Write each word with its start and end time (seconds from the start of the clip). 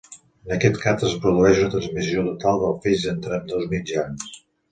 En 0.45 0.53
aquest 0.53 0.77
cas, 0.83 1.03
es 1.09 1.17
produeix 1.25 1.59
una 1.65 1.69
transmissió 1.75 2.25
total 2.29 2.59
del 2.63 2.75
feix 2.87 3.05
entre 3.13 3.39
ambdós 3.39 3.71
mitjans. 3.77 4.27